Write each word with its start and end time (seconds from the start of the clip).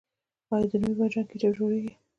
آیا 0.53 0.65
د 0.69 0.71
رومي 0.81 0.93
بانجان 0.99 1.25
کیچپ 1.31 1.53
جوړیږي؟ 1.57 1.91